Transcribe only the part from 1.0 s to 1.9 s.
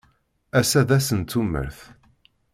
n tumert.